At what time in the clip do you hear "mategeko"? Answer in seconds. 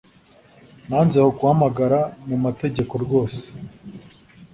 2.45-2.93